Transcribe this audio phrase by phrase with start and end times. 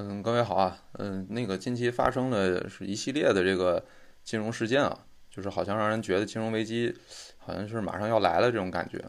[0.00, 3.84] 嗯，各位好啊，嗯，那个近期发生的是一系列的这个
[4.22, 4.96] 金融事件啊，
[5.28, 6.96] 就是好像让人觉得金融危机
[7.38, 9.04] 好像是马上要来了这种感觉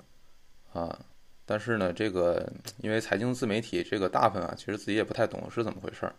[0.74, 1.00] 啊。
[1.46, 6.16] 但是呢，这个因为财经自媒体这个大部分啊，其实自己也不太懂是怎么回事儿，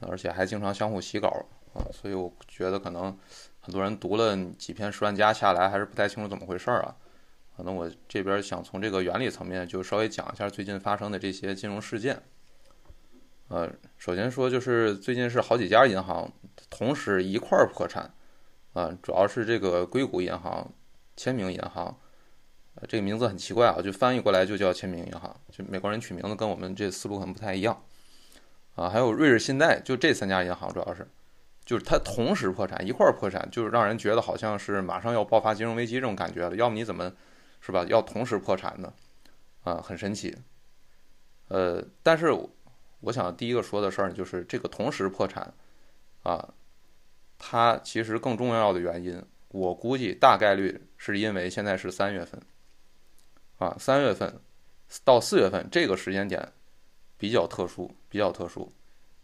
[0.00, 1.28] 而且还经常相互洗稿
[1.74, 3.14] 啊，所以我觉得可能
[3.60, 6.96] 很多人读了几篇十万加下来，还是不太清楚怎么回事儿啊。
[7.54, 12.22] 可能我这边想从这个原理层面就稍微讲一下最近发生的这些金融事件。
[13.52, 16.32] 呃，首先说就是最近是好几家银行
[16.70, 18.10] 同时一块儿破产，
[18.72, 20.72] 啊，主要是这个硅谷银行、
[21.18, 21.94] 签名银行，
[22.76, 27.78] 呃，这个名字很奇怪啊，就翻译过来就叫签名银行，就美国人取名字跟我们这思路可能不太一样，
[28.74, 31.06] 啊，还有瑞士信贷，就这三家银行主要是，
[31.62, 37.12] 就是它同时破产，一块儿破产，就是让人觉得好像是马上要爆发金融危机这种感觉了，要么你怎么
[37.60, 38.94] 是吧，要同时破产呢？
[39.62, 40.34] 啊，很神奇，
[41.48, 42.34] 呃，但是。
[43.02, 45.52] 我想第一个说的事儿就是这个同时破产，
[46.22, 46.54] 啊，
[47.36, 52.40] 它其实更重要的原因，我估计大概率是因为现在是三月份，
[53.58, 54.40] 啊，三月份
[55.02, 56.52] 到四月份这个时间点
[57.18, 58.72] 比较特殊，比较特殊。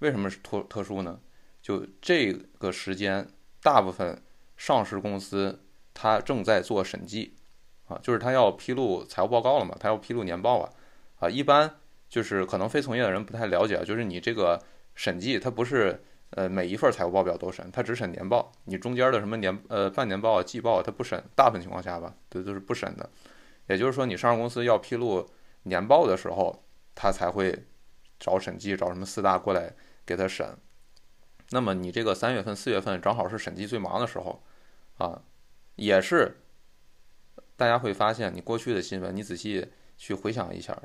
[0.00, 1.20] 为什么是特特殊呢？
[1.62, 3.28] 就这个时间，
[3.62, 4.20] 大部分
[4.56, 5.60] 上市公司
[5.94, 7.34] 它正在做审计，
[7.86, 10.72] 啊，就是它要披露财务报告了嘛，它要披露年报啊，
[11.20, 11.76] 啊，一般。
[12.08, 14.60] 就是可能非从业的人不太了解，就是你这个
[14.94, 23.08] 审计，它不是呃每一份财务报表都审，它只审年报，你中间的什么年呃半年报、季报，它不审，大部分情况下吧，都都是不审的。
[23.68, 25.28] 也就是说，你上市公司要披露
[25.64, 26.64] 年报的时候，
[26.94, 27.66] 他才会
[28.18, 29.74] 找审计，找什么四大过来
[30.06, 30.56] 给他审。
[31.50, 34.42] 那么你这个三月份、四月份正好是审计最忙的时候，
[34.96, 35.22] 啊，
[35.76, 36.38] 也是
[37.56, 40.78] 大家会发现，你过去的新闻，你仔细去回想一下。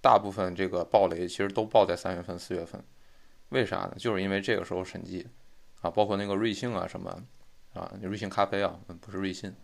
[0.00, 2.82] 大部分这个暴雷其实都爆在三月份、四月份，
[3.48, 3.94] 为啥呢？
[3.98, 5.26] 就是因为这个时候审计
[5.80, 7.22] 啊，包括那个瑞幸啊什么
[7.74, 9.54] 啊，瑞幸咖啡啊，不是瑞幸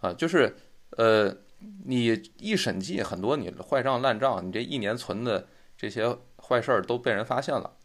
[0.00, 0.54] 啊，就是
[0.90, 1.36] 呃，
[1.84, 2.06] 你
[2.38, 7.76] 一审计很多你坏账烂账，你这一年存的这些坏事儿都被人发现了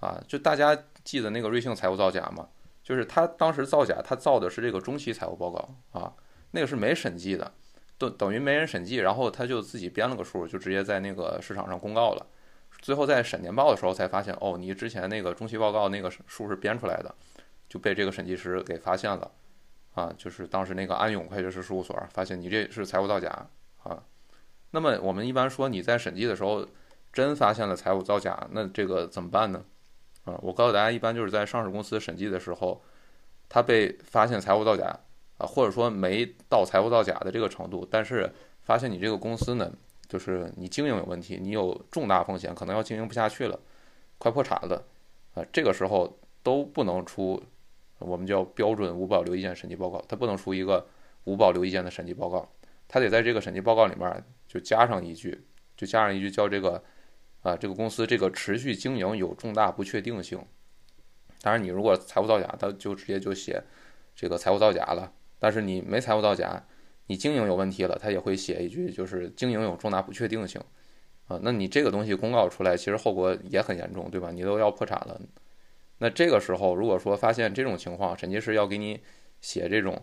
[0.00, 0.22] 啊。
[0.28, 2.48] 就大家记得那个瑞幸财务造假吗？
[2.82, 6.12] 就是他当时造假，他造的是这个中期财务报告啊，
[6.50, 7.52] 那个是没审计的。
[7.98, 12.26] 等等于没人审计，然后他就自己编了个数，就直接在那个市场上公告了。
[12.80, 17.12] 最后在审年报的时候才发现，哦，你之前那个中期报告那个数是编出来的，
[17.68, 19.30] 就被这个审计师给发现了。
[19.94, 23.28] 啊，就是当时那个安永会计师事务所发现你这是财务造假
[23.82, 24.00] 啊。
[24.70, 26.64] 那么我们一般说你在审计的时候
[27.12, 29.64] 真发现了财务造假，那这个怎么办呢？
[30.22, 32.80] 啊，我告诉大家，一般就是在上市公司审计的时候，
[33.48, 34.96] 他被发现财务造假。
[35.38, 38.30] 啊，或者说没到财务造假的这个程度，但是
[38.62, 39.72] 发现你这个公司呢，
[40.08, 43.58] 就是你经营有问题，你有重大风险，可能要经营不下去了，
[44.18, 44.84] 快破产了，
[45.34, 47.42] 啊，这个时候都不能出
[47.98, 50.86] 我们叫标准无保留意见审计报告，它不能出一个
[51.24, 52.48] 无保留意见的审计报告，
[52.86, 56.82] 它得在这个审计报告里面就加上一句，就加上一句叫这个
[57.42, 60.44] 啊，这个公司这个持续经营有重大不确定性。
[61.40, 63.62] 当然，你如果财务造假，他就直接就写
[64.16, 65.12] 这个财务造假了。
[65.38, 66.62] 但是你没财务造假，
[67.06, 70.60] 你经营有问题了，他也会写一句，就是经营有重大不确定性，
[71.26, 74.30] 啊，那你这个东西公告出来，其实后果也很严重，对吧？
[74.30, 75.20] 你都要破产了，
[75.98, 79.00] 那这个时候如果说发现这种情况，审计师要给你
[79.40, 80.00] 写这种，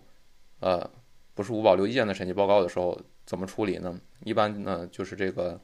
[0.59, 0.89] 呃，
[1.33, 3.99] 不是无保留意见的审计报告的时候，怎么处理呢？
[4.23, 5.59] 一般呢，就是这个，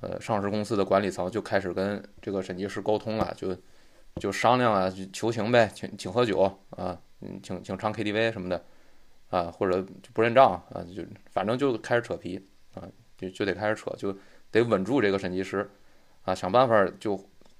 [0.00, 3.56] 呃，上市公司的管理层就开始跟这个审计师沟通了，就
[4.20, 6.40] 就商量啊，求情呗，请请喝酒
[6.70, 8.64] 啊，嗯，请请唱 KTV 什么的。
[9.34, 11.02] 啊，或者就不认账啊，就
[11.32, 12.40] 反正就开始扯皮
[12.74, 14.16] 啊，就就得开始扯，就
[14.52, 15.68] 得稳住这个审计师
[16.22, 17.18] 啊，想办法就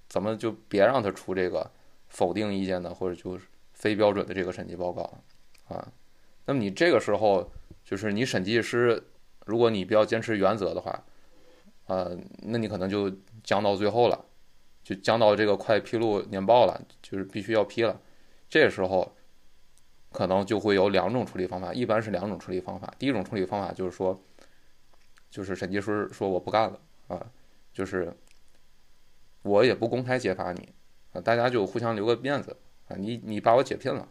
[0.08, 1.68] 怎么就别让他出这个
[2.06, 5.02] 否定意见的或者就是非标准的这个审计报告
[5.66, 5.92] 啊。
[6.46, 7.50] 那么你这个时候
[7.84, 9.02] 就是你审计师，
[9.44, 11.04] 如果你比较坚持原则的话，
[11.88, 13.10] 呃，那你可能就
[13.42, 14.24] 僵到最后了，
[14.84, 18.00] 就僵到这个快披露年报了，就是必须要批了，
[18.48, 19.12] 这时候。
[20.15, 22.95] 可能就会有两种处理方法，一般是两种处理方法。
[23.01, 24.22] 第一种处理方法就是说，
[25.28, 26.78] 就是审计师说我不干了
[27.09, 27.27] 啊，
[27.72, 28.16] 就是
[29.43, 30.72] 我也不公开揭发你
[31.13, 32.57] 啊，大家就互相留个面子
[32.87, 34.07] 啊，你你把我解聘了，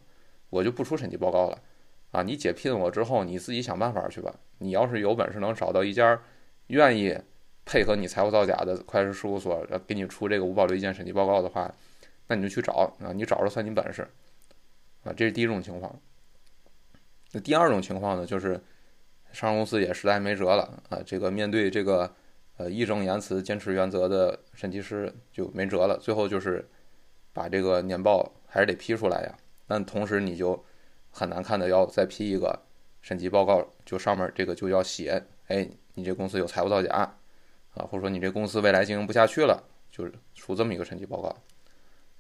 [0.50, 1.58] 我就不出审计报告了
[2.12, 4.36] 啊，你解聘我之后你自己想办法去吧。
[4.58, 6.22] 你要是有本事能找到一家
[6.68, 7.18] 愿意
[7.64, 11.74] 配合你财务造假的会计师事务所，给你出这个无保留意见审计报告的话，
[12.28, 14.06] 那你就去找啊，你找着算你本事。
[15.04, 16.00] 啊，这是第一种情况。
[17.32, 18.62] 那第二种情况呢，就是
[19.32, 21.00] 上市公司也实在没辙了啊。
[21.06, 22.14] 这个面对这个
[22.58, 26.68] 呃义正言辞坚持原则的审计师就没辙了，最后就是
[27.34, 29.38] 把这个年报还是得批出来呀。
[29.68, 30.64] 但同时你就
[31.10, 32.58] 很难看的要再批一个
[33.02, 36.92] 审计报告，就上面这个就要写，哎，你这公司有财务造假
[37.74, 41.36] 啊，或者说你这公司未来经营不下去了，就是出这么一个审计报告。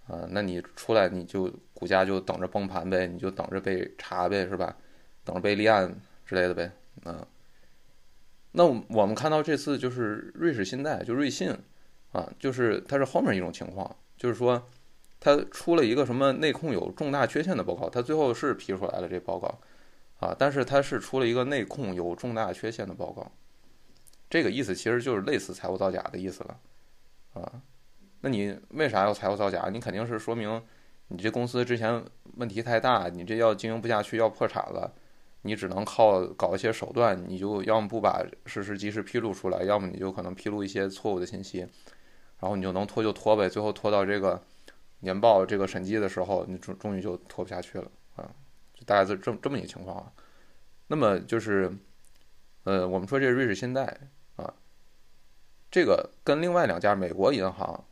[0.07, 4.75] 啊，那你出来你就股价就等着崩盘呗，你就等着被查呗，是吧？
[5.23, 5.95] 等着被立案
[6.25, 6.69] 之类的呗。
[7.05, 7.25] 啊，
[8.51, 11.57] 那我们看到这次就是瑞士信贷，就瑞信，
[12.11, 14.61] 啊，就是它是后面一种情况，就是说
[15.21, 19.59] 它出了一个什么内控有重大缺陷的报告，它最后是批出来了这报告，
[20.19, 23.31] 啊，但是它是出了一个内控有重大缺陷的报告，
[24.29, 26.59] 这个意思其实就是类似财务造假的意思了，
[27.33, 27.61] 啊。
[28.25, 29.67] 那你为啥要财务造假？
[29.69, 30.63] 你肯定是说明
[31.09, 32.01] 你这公司之前
[32.37, 34.89] 问题太大，你这要经营不下去，要破产了，
[35.41, 41.67] 你只能靠搞一些手段，你就要么不把事实及时披露出来，要么你就可能披露一些错误的信息，
[42.39, 44.41] 然后你就能拖就拖呗，最后拖到这个
[45.01, 48.23] 年报这个审计的时候，你终终于就拖不下去了啊，
[48.73, 50.09] 就大概是这这么一个情况啊。
[50.87, 51.69] 那么就是，
[52.63, 53.97] 呃，我们说这瑞士信贷
[54.37, 54.53] 啊，
[55.69, 57.83] 这个跟另外两家美国银行。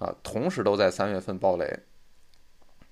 [0.00, 1.78] 啊，同时都在三月份暴雷，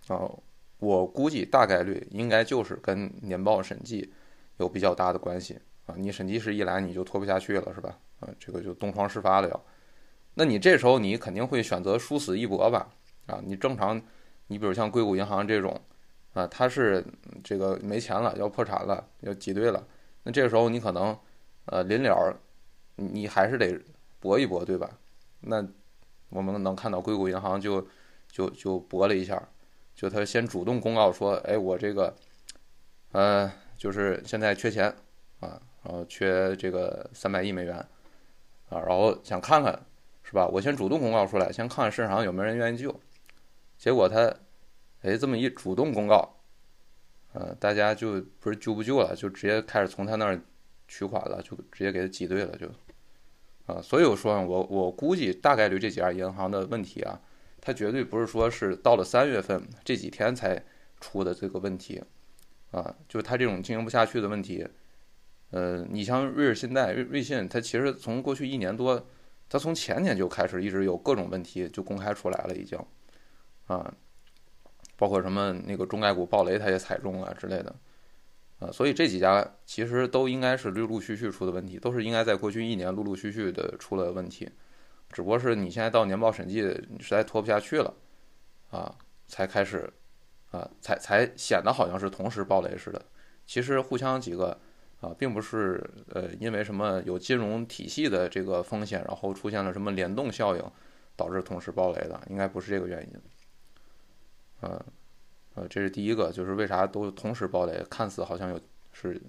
[0.09, 0.31] 啊，
[0.79, 4.13] 我估计大概率应该就是跟年报审计
[4.59, 5.95] 有比较大的关系啊。
[5.97, 7.99] 你审计师一来你就拖不下去了，是吧？
[8.21, 9.65] 啊，这个就东窗事发了要。
[10.35, 12.91] 那你这时候你肯定会选择殊死一搏吧？
[13.25, 13.99] 啊，你正常，
[14.49, 15.81] 你比如像硅谷银行这种，
[16.35, 17.03] 啊，它是
[17.43, 19.83] 这个没钱了，要破产了，要挤兑了，
[20.25, 21.19] 那这个时候你可能，
[21.65, 22.39] 呃，临了，
[22.97, 23.81] 你还是得
[24.21, 24.91] 搏一搏，对吧？
[25.41, 25.67] 那。
[26.31, 27.87] 我们能看到硅谷银行就
[28.31, 29.49] 就就搏了一下，
[29.95, 32.15] 就他先主动公告说，哎，我这个，
[33.13, 34.95] 呃，就是现在缺钱
[35.41, 37.77] 啊，然后缺这个三百亿美元
[38.69, 39.87] 啊，然后想看看
[40.23, 40.47] 是吧？
[40.47, 42.95] 我先主动公告出来，先看看市场上有没有人愿意救。
[43.79, 44.33] 结果他，
[45.03, 46.37] 哎，这么一主动公告，
[47.33, 50.39] 呃，大家就不是救不救了，就直接开始从他那儿
[50.87, 52.67] 取款了，就直接给他挤兑了，就。
[53.69, 57.21] 啊，所以我说，我我估计大概率这几家银行的问题啊，
[57.61, 60.61] 它绝对不是说是到了三月份这几天才
[61.01, 62.03] 出的这个问题，
[62.71, 64.67] 啊，就是它这种经营不下去的问题，
[65.51, 69.07] 呃，你像瑞士信贷、瑞瑞信，它其实从过去一年多，
[69.51, 72.79] 它从前年就开始一直有各种问题就公开出来了，已经，
[73.67, 73.93] 啊，
[74.97, 77.77] 包括什么那个中概股暴雷，它也踩中了之类的。
[78.59, 84.51] 啊，所以这几家其实都应该是陆陆续续出的问题，都是应该在过去一年陆陆续续的出了问题，
[85.13, 87.95] 只不过是你现在到年报审计你实在拖不下去了，
[88.71, 88.93] 啊，
[89.29, 89.89] 才开始，
[90.51, 93.01] 啊，才才显得好像是同时暴雷似的。
[93.47, 94.59] 其实互相几个
[95.01, 100.73] 啊，并不是呃因为什么有金融体系的这个风险，然后出现了什么联动效应
[101.15, 103.21] 导致同时暴雷的，应该不是这个原因，
[104.63, 104.85] 嗯。
[105.59, 108.61] 呃，这是第一个，就是为啥都同时暴雷，看似好像有
[108.93, 109.21] 是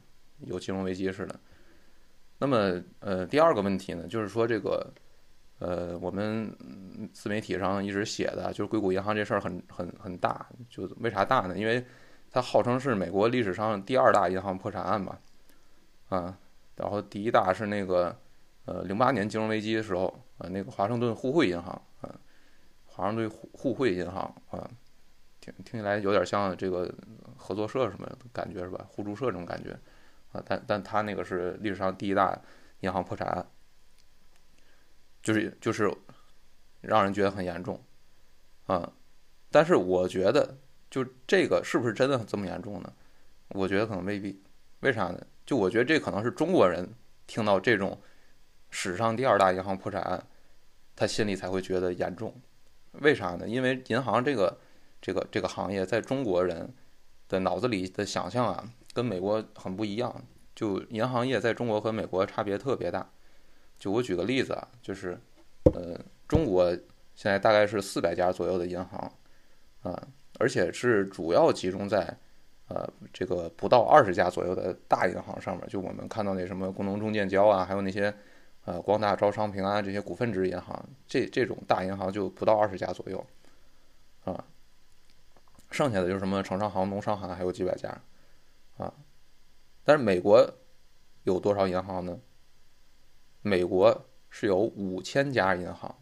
[0.41, 1.39] 有金融危机似的。
[2.37, 4.93] 那么，呃，第二个问题呢，就是说这个，
[5.57, 6.55] 呃，我们
[7.11, 11.57] 自媒体上一直写的，就是硅谷银行这事儿很很很大，就为啥大呢？
[11.57, 11.83] 因为
[12.29, 15.17] 它号称是美国历史上第二大银行破产案嘛，
[16.09, 16.37] 啊，
[16.75, 18.15] 然后第一大是那个
[18.65, 20.05] 呃零八年金融危机的时候
[20.37, 22.13] 啊，那个华盛顿互惠银行啊，
[22.85, 24.69] 华盛顿互互惠银行啊。
[25.63, 26.93] 听起来有点像这个
[27.37, 28.85] 合作社什么感觉是吧？
[28.89, 29.71] 互助社这种感觉
[30.31, 32.39] 啊，但但他那个是历史上第一大
[32.81, 33.45] 银行破产案，
[35.21, 35.91] 就是就是
[36.81, 37.81] 让人觉得很严重
[38.67, 38.91] 啊。
[39.51, 40.57] 但是我觉得，
[40.89, 42.93] 就这个是不是真的这么严重呢？
[43.49, 44.41] 我觉得可能未必。
[44.81, 45.19] 为啥呢？
[45.45, 46.87] 就我觉得这可能是中国人
[47.27, 47.99] 听到这种
[48.69, 50.25] 史上第二大银行破产案，
[50.95, 52.33] 他心里才会觉得严重。
[52.93, 53.47] 为啥呢？
[53.47, 54.57] 因为银行这个。
[55.01, 56.73] 这个这个行业在中国人
[57.27, 58.63] 的脑子里的想象啊，
[58.93, 60.23] 跟美国很不一样。
[60.55, 63.09] 就银行业在中国和美国差别特别大。
[63.77, 65.17] 就我举个例子啊，就是
[65.73, 66.69] 呃，中国
[67.15, 69.11] 现在大概是四百家左右的银行
[69.83, 72.13] 啊，而且是主要集中在
[72.67, 75.65] 呃这个不到二十家左右的大银行上面。
[75.69, 78.13] 就我们看到那什么工农中建交啊，还有那些
[78.65, 83.25] 呃光大招商平安这些股份制银行，这这种大银行就不到二十家左右
[84.25, 84.43] 啊。
[85.71, 88.01] 剩下的就是什么城商行、农商行，还有几百家，
[88.77, 88.93] 啊，
[89.83, 90.53] 但是美国
[91.23, 92.19] 有多少银行呢？
[93.41, 95.95] 美国是有五千家银行，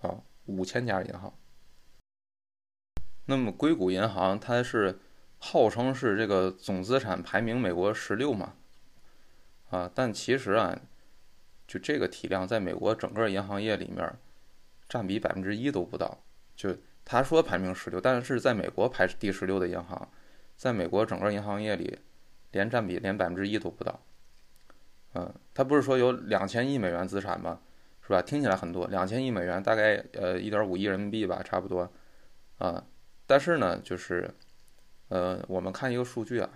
[0.00, 1.34] 啊，五千家银行。
[3.26, 5.00] 那么硅谷银行它是
[5.38, 8.54] 号称是这个总资产排名美国十六嘛，
[9.70, 10.80] 啊，但其实啊，
[11.66, 14.16] 就这个体量，在美国整个银行业里面，
[14.88, 16.18] 占比百分之一都不到。
[16.54, 20.10] 就他说排名十六，但是在美国排第十六的银行，
[20.56, 22.00] 在美国整个银行业里，
[22.50, 24.02] 连占比连百分之一都不到。
[25.14, 27.60] 嗯，他不是说有两千亿美元资产吗？
[28.02, 28.20] 是吧？
[28.20, 31.88] 听起来很多，两千亿美元大概呃一点五亿人民币吧，差不多。
[32.58, 32.84] 啊，
[33.24, 34.28] 但是呢，就是
[35.08, 36.50] 呃，我们看一个数据啊，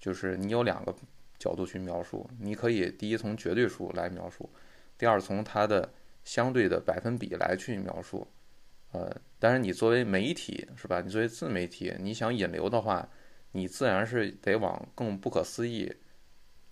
[0.00, 0.94] 就是你有两个
[1.38, 4.48] 角度去描述，你可以第一从绝对数来描述，
[4.96, 5.92] 第二从它的
[6.24, 8.26] 相对的百分比来去描述。
[8.96, 11.00] 呃，但是你作为媒体是吧？
[11.00, 13.08] 你作为自媒体，你想引流的话，
[13.52, 15.92] 你自然是得往更不可思议。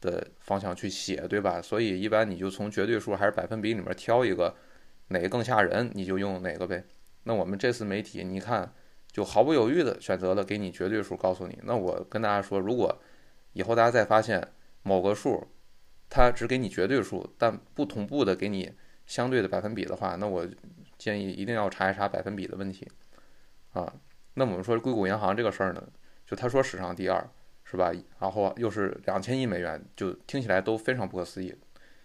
[0.01, 1.63] 的方向去写，对吧？
[1.63, 4.55] 所以一般你就从绝对数还是百分比里面挑一个，
[5.09, 6.85] 哪个更吓人，你就用哪个呗。
[7.23, 8.71] 那我们这次媒体，你看
[9.11, 11.59] 就毫不犹豫的选择了给你绝对数，告诉你。
[11.63, 13.01] 那我跟大家说，如果
[13.55, 14.47] 以后大家再发现
[14.83, 15.49] 某个数，
[16.11, 18.71] 它只给你绝对数，但不同步的给你
[19.07, 20.47] 相对的百分比的话，那我
[20.99, 22.91] 建议一定要查一查百分比的问题
[23.73, 23.93] 啊。
[24.35, 25.83] 那我们说硅谷银行这个事儿呢，
[26.27, 27.29] 就他说史上第二。
[27.67, 27.91] 是吧？
[28.21, 31.53] 然后又是两千亿美元，就听起来都非常不可思议，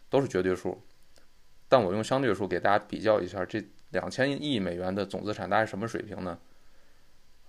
[0.10, 0.82] 都是绝对数。
[1.68, 6.40] 但我用相对数给大家比较一下，这两千亿美元的总资产大概什么水平呢？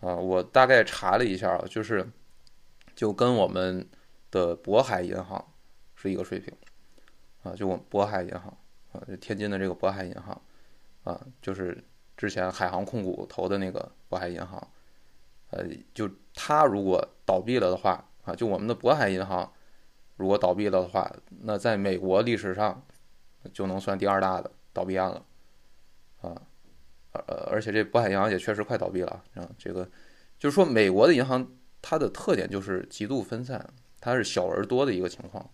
[0.00, 2.06] 啊，我大概查了一下，就是
[2.94, 3.88] 就跟我们
[4.30, 5.52] 的渤海银行
[5.94, 6.52] 是一个水平
[7.44, 8.54] 啊，就我渤海银行
[8.92, 10.38] 啊，就天津的这个渤海银行
[11.04, 11.82] 啊，就是
[12.16, 14.66] 之前海航控股投的那个渤海银行。
[15.50, 19.52] 呃，就它如果倒闭了的话啊，就我们的渤海银行
[20.16, 22.84] 如果倒闭了的话，那在美国历史上
[23.52, 25.24] 就能算第二大的倒闭案了
[26.20, 26.42] 啊。
[27.12, 29.48] 呃，而且这渤海银行也确实快倒闭了啊。
[29.58, 29.88] 这个
[30.38, 31.44] 就是说，美国的银行
[31.82, 35.50] 它的特点就是极度分散，它是小而多的一个情况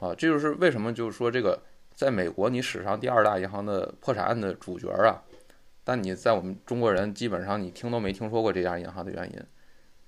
[0.00, 0.12] 啊。
[0.16, 1.62] 这就是为什么就是说这个
[1.94, 5.22] 在美国你史上第二大银行的破产案的主角啊。
[5.86, 9.38] 但你在我们中国人基本上你听都没听说过这家银行的原因，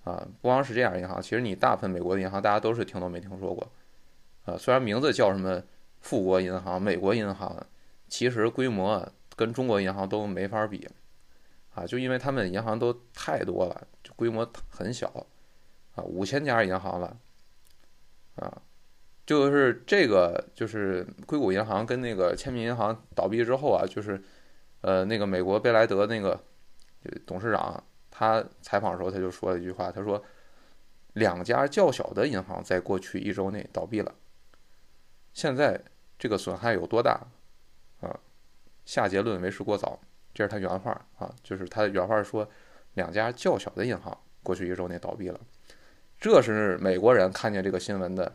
[0.04, 3.70] 啊，不光是这家银行，其实你大部分美国的银行大家都是听都没听说过，
[4.46, 5.62] 啊，虽然名字叫什么
[6.00, 7.66] 富国银行、美国银行，
[8.08, 10.88] 其实规模跟中国银行都没法比，
[11.74, 15.08] 啊，就因为他们银行都太多了，就规模很小，
[15.94, 17.14] 啊，五千家银行了，
[18.36, 18.62] 啊，
[19.26, 24.22] 就是这个就是硅谷银行跟那个签名银行倒闭之后啊，就是。
[24.82, 26.38] 呃，那个美国贝莱德那个
[27.24, 30.22] 董事长，他采访的时候他就说了一句话，他说，
[31.14, 34.14] 两家较小的银行在过去一周内倒闭了，
[35.32, 35.80] 现在
[36.16, 37.18] 这个损害有多大？
[38.00, 38.20] 啊，
[38.84, 39.98] 下结论为时过早，
[40.32, 42.48] 这是他原话啊，就是他原话说，
[42.94, 45.40] 两家较小的银行过去一周内倒闭了，
[46.20, 48.32] 这是美国人看见这个新闻的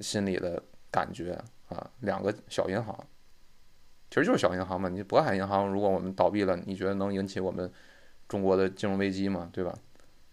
[0.00, 1.32] 心里的感觉
[1.68, 2.96] 啊，两个小银行。
[4.10, 7.70] 其实就是小银行嘛，你渤海银行如果我们倒闭了，你觉得能引起我们
[8.26, 9.50] 中国的金融危机吗？
[9.52, 9.78] 对吧？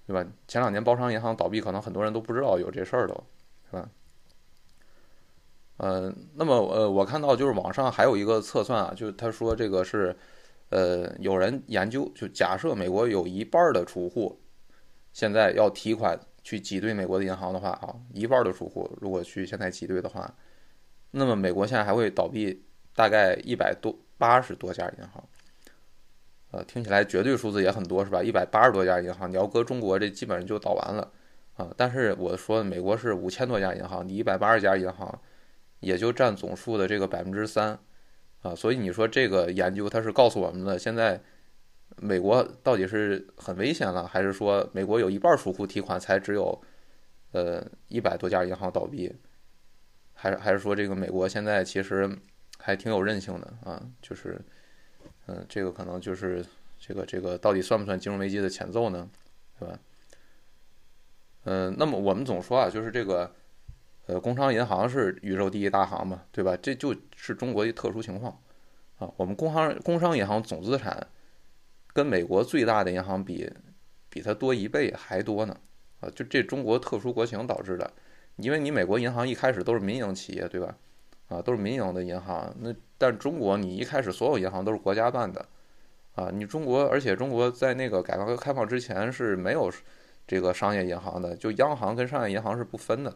[0.08, 0.26] 对吧？
[0.48, 3.24] 前两年包商银行倒闭，可能很多人都不知道有这事儿都，
[3.70, 3.90] 是吧？
[5.78, 10.16] 呃，那么呃，我看到就是网上还有一个测算啊，就他说这个是，
[10.70, 14.40] 呃，有人研究，就假设美国有一半的储户
[15.12, 20.32] 现在要提款去挤兑美国的银行的话啊，一半的储户如果去现在挤兑的话，
[21.10, 22.62] 那么美国现在还会倒闭？
[22.94, 25.22] 大概一百多八十多家银行，
[26.52, 28.24] 呃，听起来绝对数字也很多，是吧？
[28.24, 31.12] 一百八十多家银行，你要搁中国，这基本上就倒完了
[31.56, 31.74] 啊。
[31.76, 35.20] 但是我说美国是五千多家银行，你一百八十家银行，
[35.80, 37.78] 也就占总数的这个百分之三
[38.44, 38.56] 啊。
[38.56, 41.20] 所以你说这个研究它是告诉我们的，现在
[41.98, 46.62] 美国到底是很危险了，还是说美国有一半储户提款才只有
[47.32, 49.14] 呃一百多家银行倒闭，
[50.14, 52.10] 还是还是说这个美国现在其实？
[52.58, 54.42] 还挺有韧性的啊，就是，
[55.28, 56.44] 嗯，这个可能就是
[56.80, 59.08] 这个这个到底算不算金融危机的前奏呢？
[59.60, 59.80] 对吧？
[61.44, 63.32] 嗯，那么我们总说啊，就是这个，
[64.08, 66.58] 呃，工商银行是宇宙第一大行嘛，对吧？
[66.58, 68.36] 这就是中国的特殊情况
[68.98, 69.12] 啊。
[69.16, 71.06] 我们工行工商银行总资产
[71.96, 73.50] 跟美国最大的银行比，
[74.10, 75.56] 比它多一倍还多呢
[76.02, 76.10] 啊！
[76.14, 77.90] 就这中国特殊国情导致的，
[78.36, 80.76] 因为你美国银行一开始都是民营企业，对吧？
[81.30, 85.46] 啊，都是民营的银行，那但中国你一开始所有银行都是国家办的，
[86.16, 89.72] 啊，你中国而且中国在那个改革开放之前是没有
[90.28, 93.14] 这个商业银行的，就央行跟商业银行是不分的，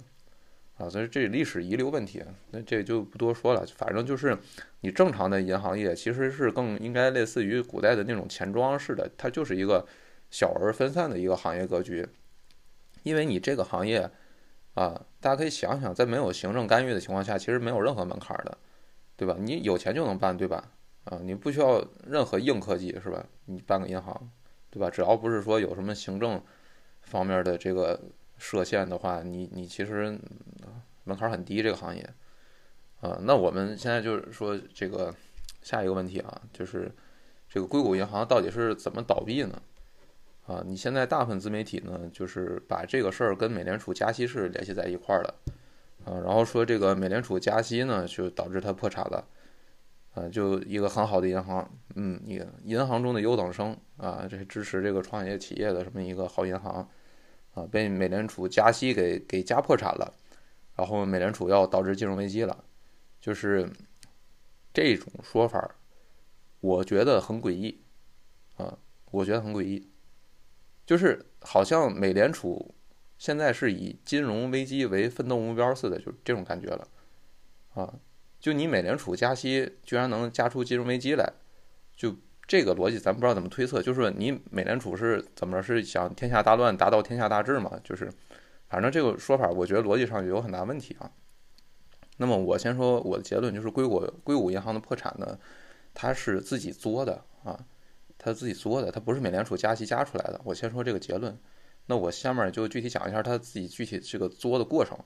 [0.80, 4.36] 啊，所以这历史遗留问题，那这就不多说了，反正就是
[4.82, 9.86] 你正常的银行业其实是更应该类似于古代的那种钱庄式的，它就是一个
[10.32, 12.08] 小而分散的一个行业格局，
[13.04, 14.10] 因为你这个行业。
[14.76, 18.58] 啊，大家可以想想，在没有行政干预的情况下，其实没有任何门槛的，
[19.18, 19.36] 对吧？
[19.38, 20.72] 你有钱就能办，对吧？
[21.04, 23.26] 啊，你不需要任何硬科技，是吧？
[23.46, 24.32] 你办个银行，
[24.70, 24.90] 对吧？
[24.90, 26.42] 只要不是说有什么行政
[27.02, 28.00] 方面的这个
[28.40, 30.18] 设限的话，你你其实
[31.04, 32.10] 门槛很低，这个行业。
[33.02, 35.14] 啊，那我们现在就是说这个
[35.62, 36.92] 下一个问题啊，就是
[37.48, 39.62] 这个硅谷银行到底是怎么倒闭呢？
[40.46, 45.34] 啊，你现在大部分自媒体呢，就是把这个事儿跟美联储加息是联系在一块儿的，
[46.04, 49.24] 啊，然后说这个美联储加息呢，就导致它破产了，
[50.16, 56.90] 啊，就一个很好的银行，嗯，银银行中的优等生啊，这支持这个创业企业的这么一个好银行，
[57.54, 60.14] 啊，被美联储加息给给加破产了，
[60.76, 62.64] 然后美联储要导致金融危机了。
[63.20, 63.70] 就是
[64.74, 65.76] 这种说法，
[66.62, 67.82] 我觉得很诡异
[68.56, 68.78] 啊！
[69.12, 69.90] 我觉得很诡异，
[70.86, 72.74] 就是好像美联储
[73.18, 76.88] 现在是以金融危机为奋斗目标似的，就这种感觉了
[77.74, 78.00] 啊！
[78.40, 81.34] 就你美联储加息，居然能加出金融危机来，
[81.96, 82.16] 就
[82.50, 83.80] 这个逻辑咱不知道怎么推测。
[83.80, 85.62] 就是你美联储是怎么着？
[85.62, 87.80] 是想天下大乱，达到天下大治嘛？
[87.84, 88.12] 就是
[88.68, 91.12] 反正这个说法，我觉得逻辑上有很大问题啊！
[92.18, 95.38] 那么我先说我的结论，就是硅谷硅谷银行的破产呢，
[95.94, 97.64] 它是自己作的啊，
[98.18, 100.42] 它自己作的，它不是美联储加息加出来的。
[100.44, 101.38] 我先说这个结论，
[101.86, 104.98] 那我下面就具体讲一下它自己具体这个作的过程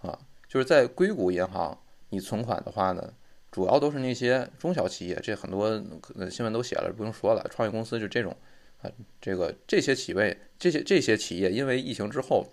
[0.00, 0.18] 啊，
[0.48, 3.12] 就是在硅谷银行，你存款的话呢，
[3.50, 5.82] 主要都是那些中小企业，这很多
[6.30, 8.36] 新闻都写了，不用说了，创业公司就这种
[8.82, 8.90] 啊，
[9.20, 12.46] 这个这些企业这些这些企业因为疫情之后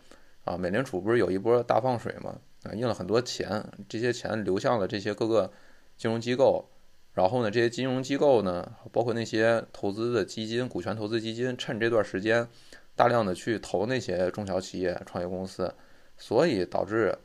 [0.43, 2.39] 啊，美联储不是有一波大放水嘛？
[2.63, 5.51] 啊，印了很多钱，这些钱流向了这些各个
[5.95, 6.67] 金融机构，
[7.13, 12.47] 然后呢，这些金融机构呢，包括那些投资的基金、股权投资基金，趁这段时间
[12.95, 15.73] 大量的去投那些中小企业、创业公司，
[16.17, 17.15] 所以导致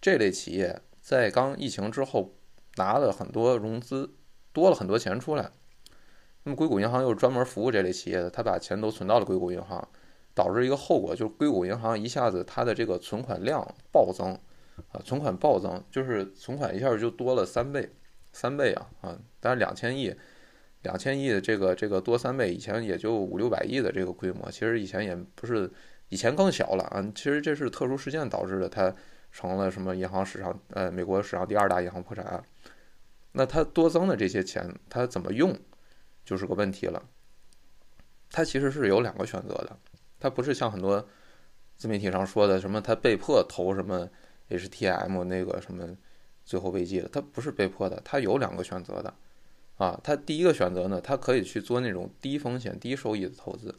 [0.00, 2.34] 这类企业在刚疫情之后
[2.76, 4.14] 拿了很多融资，
[4.52, 5.50] 多了很多钱出来。
[6.44, 9.88] 那么硅谷银行又是专门服务这类企业的，他把钱都存到了硅谷银行，
[10.34, 14.38] 导致一个后果就是硅谷银行一下子它的这个存款量暴增。
[14.90, 17.90] 啊，存款暴增，就是存款一下就多了三倍，
[18.32, 19.18] 三倍啊啊！
[19.38, 20.12] 但是两千亿，
[20.80, 25.70] 两千亿的这个这个多三倍，以前也就五六百亿的这个规模，其实以前也不是，
[26.08, 27.06] 以前更小了啊。
[27.14, 28.92] 其实这是特殊事件导致的，它
[29.30, 32.42] 成了什么银行史上呃美国史上第二大银行破产案。
[33.32, 35.58] 那它多增的这些钱，它怎么用，
[36.24, 37.02] 就是个问题了。
[38.30, 39.76] 它其实是有两个选择的，
[40.20, 41.06] 它不是像很多
[41.76, 44.08] 自媒体上说的什么，他被迫投什么。
[44.48, 45.96] H T M 那个什么
[46.44, 49.14] 最后危机的，他不是被迫的，他有两个选择的，
[49.78, 53.74] 啊，他第一个选择呢，他可以去做那种低风险低收益的投资，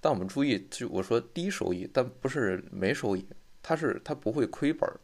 [0.00, 3.28] 但我们注意，就我说低收益，但不是没收益，
[3.62, 4.98] 它是它不会亏本儿，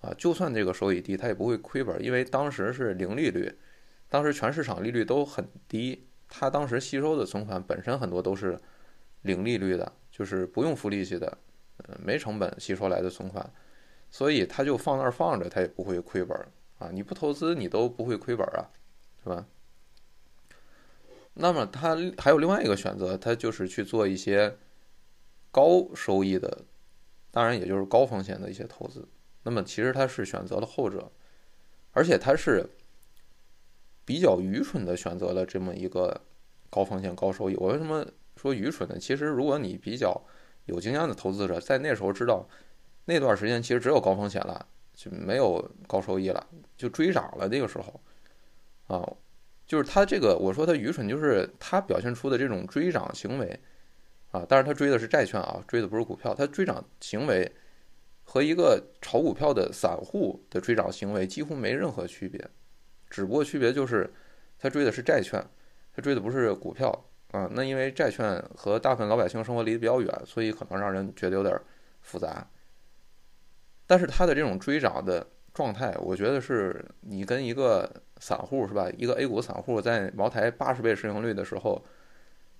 [0.00, 3.52] 啊，就算这个收益低，它也不会亏本，因为当时是零利率，
[4.08, 8.58] 当时全市场利率都很低，它当时吸收的存款本身很多都是
[9.22, 11.38] 零利率的，就是不用付利息的，
[11.78, 13.52] 呃，没成本吸收来的存款。
[14.08, 16.38] 所以他就放那儿放着，他也不会亏本
[16.78, 16.90] 啊！
[16.92, 18.70] 你不投资，你都不会亏本啊，
[19.22, 19.44] 是吧？
[21.34, 24.56] 那么他还有另外一个选择，他就是去做一些
[25.50, 26.64] 高收益的，
[27.32, 29.06] 当然也就是高风险的一些投资。
[29.46, 31.08] 那么其实他是选择了后者，
[31.92, 32.68] 而且他是
[34.04, 36.20] 比较愚蠢的选择了这么一个
[36.68, 37.54] 高风险高收益。
[37.54, 38.04] 我为什么
[38.36, 38.98] 说愚蠢呢？
[38.98, 40.20] 其实如果你比较
[40.64, 42.44] 有经验的投资者，在那时候知道。
[43.08, 46.44] 那段时间其实只有高风险了，就没有高收益了，
[46.76, 47.46] 就追涨了。
[47.46, 48.00] 那个时候，
[48.88, 49.08] 啊，
[49.64, 53.60] 就是他这个，我说他愚蠢，就是他表现出的这种追涨行为，
[54.32, 56.34] 啊，但是他追的是债券啊，追的不是股票。
[56.34, 57.48] 他追涨行为
[58.28, 62.44] 和一个炒股票的散户的追涨行为几乎没任何区别，
[63.08, 64.12] 只不过区别就是
[64.58, 65.42] 他追的是债券，
[65.94, 66.90] 他追的不是股票
[67.30, 67.48] 啊。
[67.54, 71.58] 那因为债券和大部分老百姓生活离得比较远，所以可能让人觉得有点
[72.00, 72.46] 复杂。
[73.86, 78.90] 但是他的这种追涨的状态，我觉得是你跟一个散户是吧？
[78.98, 81.82] 一个 A 股散户在茅台八十倍市盈率的时候，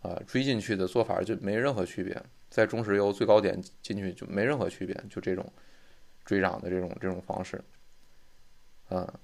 [0.01, 2.21] 啊，追进去的做法就没任何区别。
[2.49, 5.53] 在中石油最高点进去就没任何区别，就这种
[6.25, 7.63] 追涨的这种这种方式，
[8.89, 9.21] 啊。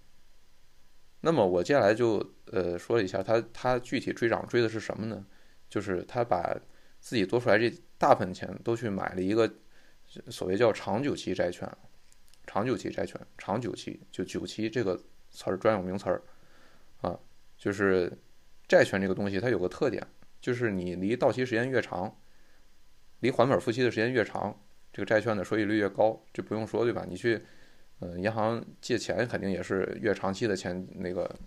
[1.21, 5.25] 那么我接下来就呃说一下，他他具体追涨追的是什么呢？
[5.69, 6.55] 就是他把
[7.01, 9.49] 自己多出来这大部分钱都去买了一个
[10.29, 11.69] 所谓叫长久期债券。
[12.45, 16.21] 长久期债券，长久期就久期这个词儿专有名词儿，
[17.01, 17.17] 啊，
[17.57, 18.13] 就是
[18.67, 20.05] 债券这个东西，它有个特点，
[20.43, 22.15] 就是你离到期时间越长，
[23.21, 24.61] 离还本付息的时间越长，
[24.93, 27.07] 这个债券的收益率越高，这不用说对吧？
[27.09, 27.41] 你去
[28.01, 31.39] 嗯，银行借钱肯定也是越长期的钱那个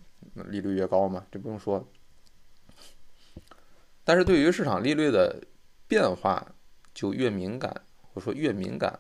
[0.45, 1.85] 利率越高嘛，这不用说。
[4.05, 5.43] 但是对于市场利率的
[5.87, 6.55] 变化
[6.93, 7.81] 就越敏感，
[8.13, 8.97] 我说越敏感，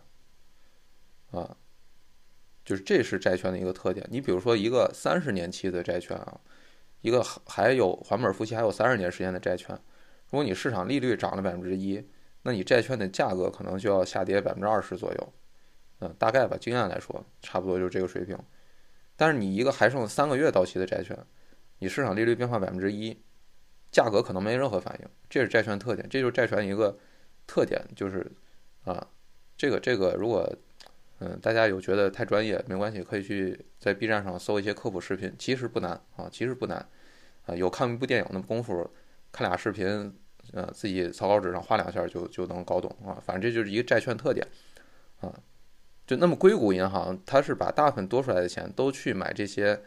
[1.31, 1.55] 啊，
[2.65, 4.05] 就是这是债券的一个特点。
[4.11, 6.41] 你比如说一个三十年期的债券啊，
[7.05, 9.75] 一个还有还本付息还有三十年时间的债券，
[10.31, 12.03] 如果你市场利率涨了百分之一，
[12.41, 15.33] 那你债券的价格可能就要下跌百分之二十左右，
[15.99, 18.35] 嗯，大概吧，经验来说，差不多就是这个水平。
[19.15, 21.15] 但是你一个还剩三个月到期的债券，
[21.77, 23.15] 你市场利率变化百分之一。
[23.91, 26.97] 价格可能没任何反应，这是债券特点，这就是债券一个
[27.45, 28.29] 特点，就是
[28.83, 29.07] 啊，
[29.55, 30.51] 这个这个如果
[31.19, 36.77] 嗯大家有觉得太专业没关系，可以去在 B 站上搜一些科普视频，其实不难啊，其实不难
[37.45, 38.89] 啊，有看一部电影的功夫，
[39.31, 40.13] 看俩视频，
[40.53, 44.45] 呃，自己草稿纸上画两下就就能搞懂啊，反正这就是一个债券特点
[45.21, 45.33] 啊，
[46.05, 49.81] 就那么硅谷银行它是把大部分多出来的钱都去买这些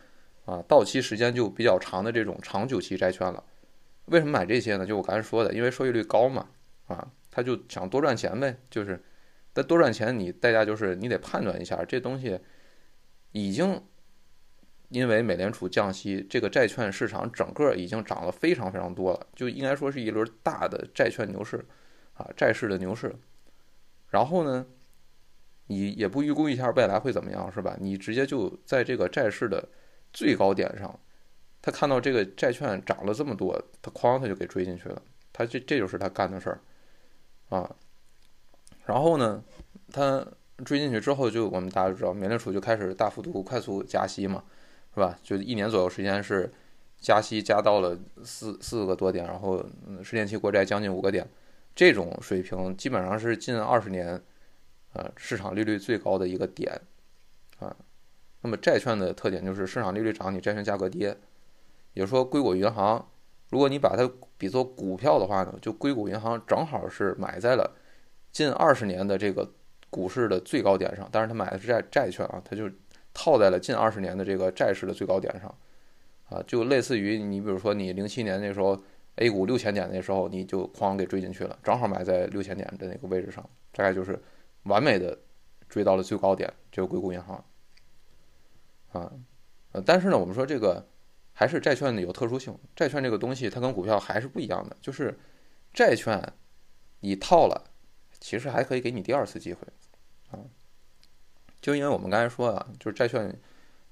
[0.47, 3.45] 啊到期时间就比较长的这种长久期债券了。
[4.07, 4.87] 为什么买这些呢？
[4.87, 6.49] 就我刚才说的，因为收益率高嘛，
[6.87, 8.57] 啊，他就想多赚钱呗。
[8.71, 8.99] 就是，
[9.59, 12.38] 但多赚钱，你代价就是你得判断一下，这东西
[13.33, 13.83] 已经
[14.90, 21.66] 因为美联储降息，这个债券市场整个已经涨了非常非常多了，就应该说是一轮大的债券牛市，
[22.14, 23.12] 啊，债市的牛市。
[24.11, 24.64] 然后呢，
[25.66, 27.77] 你也不预估一下未来会怎么样，是吧？
[27.81, 29.68] 你直接就在这个债市的
[30.12, 31.01] 最高点上。
[31.61, 35.03] 他看到这个债券涨了这么多，他哐他就给追进去了。
[35.33, 36.61] 他这这就是他干的事儿
[37.49, 37.75] 啊。
[38.88, 39.44] 然后呢，
[39.92, 40.27] 他
[40.64, 44.42] 追进去之后，就我们大家知道，美联储就开始大幅度快速加息嘛，
[44.94, 45.16] 是吧？
[45.22, 46.51] 就一年左右时间是
[46.98, 49.62] 加息加到了四四个多点，然后
[50.03, 51.29] 十年期国债将近五个点，
[51.74, 54.20] 这种水平基本上是近二十年
[54.94, 56.72] 呃市场利率最高的一个点
[57.59, 57.77] 啊。
[58.40, 61.14] 那么债券的特点就是市场利率涨，你债券价格跌。
[61.92, 63.07] 也就是说，硅谷银行，
[63.51, 67.77] 如果你把它比作股票的话呢，就硅谷银行正好是买在了
[68.33, 69.51] 近二十年的这个
[69.91, 71.09] 股市的最高点上。
[71.11, 72.71] 但是它买的是债债券啊，它就
[73.12, 75.55] 套在了近二十年的这个债市的最高点上，
[76.29, 78.81] 啊，就类似于你比如说你零七年那时候
[79.17, 84.21] A 股六千点那时候，你就哐给追进去了，正好买在六千点的那个位置上，大概就是
[84.64, 85.19] 完美的
[85.69, 87.45] 追到了最高点，这个硅谷银行，
[88.93, 89.12] 啊，
[89.73, 90.87] 呃，但是呢，我们说这个。
[91.41, 95.17] 还是债券呢有特殊性，债券这个东西它跟股票还是不一样的，就是
[95.73, 96.21] 债券
[96.99, 97.68] 你套了，
[98.21, 99.61] 其实还可以给你第二次机会
[100.31, 100.39] 啊。
[101.61, 103.35] 就因为我们刚才说啊，就是债券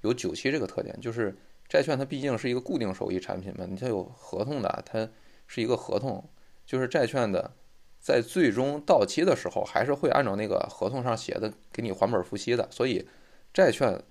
[0.03, 1.37] 有久期这个特点，就是
[1.69, 5.09] 债券它毕竟是一个固定收益产品嘛，你它有合同的，它
[5.47, 6.29] 是一个合同，
[6.65, 7.53] 就是债券的
[8.01, 12.69] 在最终到期的时候，还是会按照那个合同上写的给你还本付息的。
[12.71, 13.09] 所以
[13.53, 14.03] 债券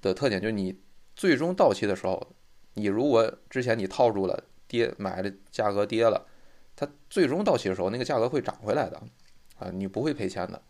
[0.00, 0.80] 的特点就是你
[1.16, 2.32] 最终到期的时候。
[2.74, 6.28] 你如果之前你套住了跌买的价格跌了，
[6.76, 9.02] 它最终到期的时候那个价格会涨回来的，
[9.58, 10.60] 啊，你不会赔钱的，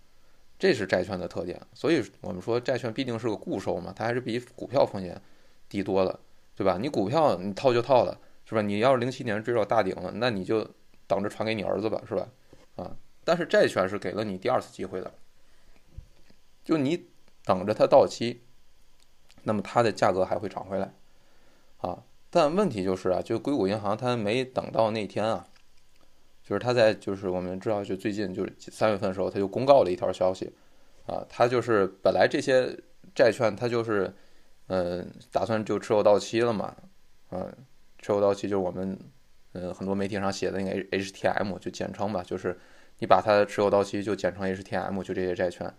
[0.58, 1.60] 这是债券的特点。
[1.74, 5.20] 所以我们说债券毕竟是个固收嘛，它还是比股票风险
[5.68, 6.18] 低多了，
[6.56, 6.78] 对吧？
[6.80, 8.62] 你股票你套就套了，是吧？
[8.62, 10.68] 你要是零七年追到大顶了，那你就
[11.06, 12.28] 等着传给你儿子吧，是吧？
[12.76, 15.12] 啊，但是债券是给了你第二次机会的，
[16.64, 17.06] 就你
[17.44, 18.42] 等着它到期，
[19.42, 20.92] 那么它的价格还会涨回来。
[21.78, 25.46] 啊，但问题就是啊，就硅谷银行它没等到那天啊，
[26.48, 30.50] 就是他在就是我们知道，就最近就是三月份的时候，他就公告了一条消息，
[31.04, 32.74] 啊，他就是本来这些
[33.14, 34.10] 债券它就是，
[34.68, 36.74] 嗯，打算就持有到期了嘛，
[37.28, 37.46] 啊，
[37.98, 38.98] 持有到期就是我们
[39.52, 42.58] 嗯很多媒体上写的那个 HTM 就简称吧，就是
[43.00, 45.70] 你把它持有到期就简称 HTM，就这些债券，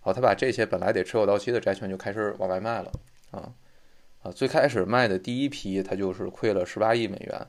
[0.00, 2.90] 好，他把这些本来得持有到期的债券就开始往外卖了，
[3.32, 3.52] 啊。
[4.22, 7.46] 啊，最开始卖的第一批，它就是亏了十八亿美元，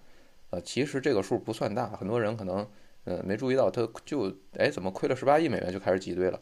[0.50, 2.68] 呃，其实这个数不算大，很多人可能
[3.04, 6.40] 呃没注意到，它就哎怎么亏了十八亿美元就开始挤兑了，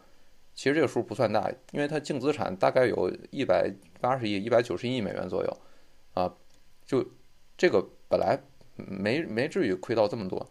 [0.53, 5.57] 其实这个数不算大，因为它净资产大概有一百八十亿、一百九十亿美元左右，
[6.13, 6.33] 啊，
[6.85, 7.03] 就
[7.57, 8.39] 这个本来
[8.75, 10.49] 没没至于亏到这么多，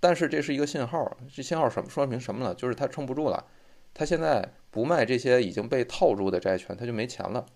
[0.00, 2.54] 但是这是一个信号，这信号什么说明什么呢？
[2.54, 3.44] 就是它撑不住了，
[3.92, 7.46] 它现在不卖这些已经被套住的债券，它就没钱了。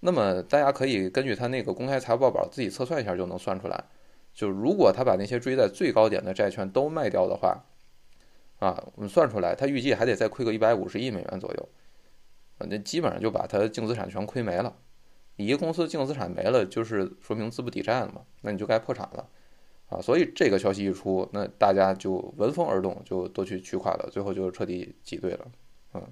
[0.00, 3.84] 那么大家可以根据他那个公开财务报表自己测算一下，就能算出来。
[4.34, 7.64] 就如果他把那些追在最高点的债券都卖掉的话，
[8.58, 11.68] 啊，我们算出来，他预计还得再亏个一百五十亿美元左右，
[12.58, 14.76] 啊，那基本上就把他净资产全亏没了。
[15.36, 19.28] 你一个公司净资产没了，就是说明资不抵债了嘛，那你就该破产了，
[19.88, 25.46] 啊，所以这个消息一出，那大家就闻风而动，就都去取款了，最后就彻底挤兑了，
[25.94, 26.02] 嗯。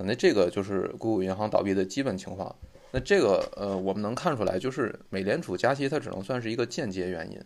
[0.00, 2.54] 那这个就是硅谷银行倒闭的基本情况。
[2.90, 7.38] 那这个呃，我们能看出来，就是美联储加息它只能算是一个间接原因，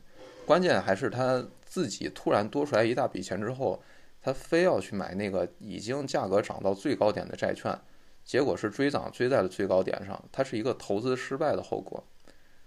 [0.47, 3.83] 关键还是它自己突然多出来一大笔钱之后，
[4.21, 7.77] 它非要去买那个已经价格涨到最高点的债券，
[8.25, 12.05] 结果是追涨追在了最高点上，它是一个投资失败的后果。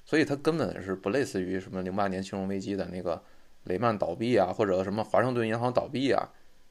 [0.04, 3.24] 所以它根本是不类似于什么零八年金融危机的那个
[3.64, 6.30] 雷曼倒闭啊，或者什么华盛顿银行倒闭啊，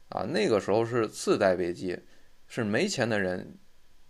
[0.09, 1.99] 啊那个时候是次贷危机，
[2.45, 3.57] 是没钱的人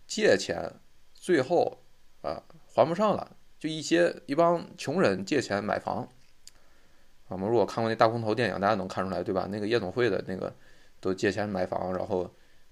[0.05, 0.69] 借钱，
[1.13, 1.83] 最后。
[2.25, 2.41] 啊，
[2.73, 5.97] 还不上了，就一些一帮穷人借钱买房。
[7.27, 9.47] 啊我们如果看过那大空头电影，大家能看出来，对吧？
[9.49, 10.53] 那个夜总会的那个
[10.99, 12.29] 都借钱买房，然后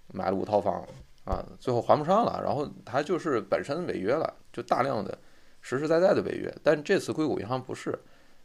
[0.07, 0.83] 买了五套房
[1.25, 5.17] 啊，最后还不上了，然后他就是本身违约了，就大量的
[5.61, 6.53] 实实在在的违约。
[6.63, 7.97] 但这次硅谷银行不是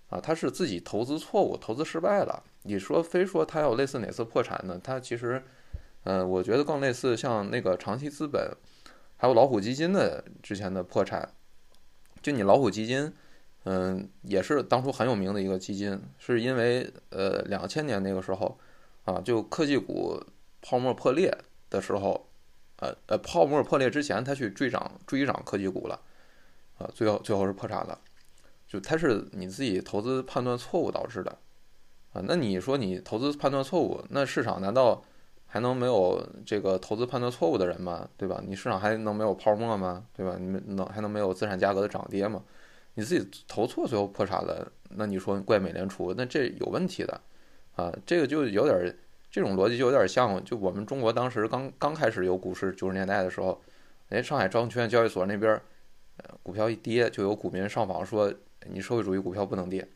[0.08, 2.42] 啊，他是自己投资错误，投资失败了。
[2.62, 4.80] 你说非说他要类似哪次破产呢？
[4.82, 5.42] 他其实，
[6.04, 8.50] 呃，我觉得更类似像那个长期资本。
[9.20, 11.28] 还有老虎基金的之前的破产，
[12.22, 13.12] 就你老虎基金，
[13.64, 18.56] 嗯，也是当初很有名的一个基金，是因为呃两千年那个时候，
[19.04, 20.22] 啊，就科技股
[20.62, 21.36] 泡沫破裂
[21.68, 22.28] 的时候，
[22.76, 26.00] 呃呃泡沫破裂之前，他去追涨追涨科技股了，
[26.78, 27.98] 啊，最后最后是破产了，
[28.68, 31.36] 就他是你自己投资判断错误导致的，
[32.12, 35.02] 啊，那你说你投资判断错误，那市场难道？
[35.50, 38.06] 还能没有这个投资判断错误的人吗？
[38.18, 38.40] 对吧？
[38.46, 40.06] 你市场还能没有泡沫吗？
[40.14, 40.36] 对吧？
[40.38, 42.44] 你们能还能没有资产价格的涨跌吗？
[42.94, 47.20] 你自己投错，最后破产了，那你说怪美联储，那这有问题的
[47.76, 47.92] 啊！
[48.04, 48.94] 这个就有点
[49.30, 53.62] 这种逻辑，就有点像就我们中国当时刚刚开始有股市九十年代的时候，
[54.10, 55.52] 哎，上海证券交易所那边，
[56.16, 58.34] 呃，股票一跌，就有股民上访说，
[58.66, 59.88] 你社会主义股票不能跌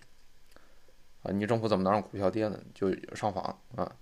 [1.25, 1.33] 啊！
[1.33, 2.59] 你政府怎么能让股票跌呢？
[2.73, 3.93] 就上访啊！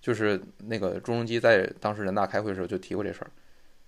[0.00, 3.30] 就是那个朱镕基在当时人大开会的时候就提过这事儿，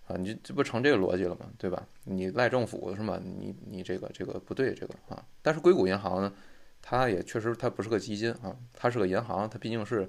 [0.09, 1.47] 啊，你这不成这个逻辑了吗？
[1.57, 1.87] 对吧？
[2.05, 3.19] 你赖政府是吗？
[3.23, 5.25] 你你这个这个不对，这个啊。
[5.41, 6.31] 但是硅谷银行呢，
[6.83, 10.07] 它也确实它不是个基金啊，它是个银行，它毕竟是，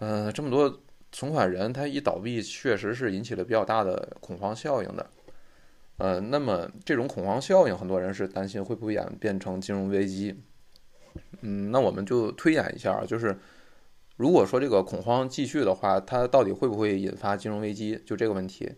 [0.00, 5.06] 嗯，这么多存款人，它一倒闭，确实是引起了比较大的恐慌效应的，
[5.98, 10.34] 呃，那么这种恐慌效应，很多人是担心会不会演变成金融危机，
[11.42, 13.38] 嗯，那我们就推演一下，就是。
[14.16, 18.00] 如果说这个恐慌继续的话，它到底会不会引发金融危机？
[18.06, 18.72] 就这个问题，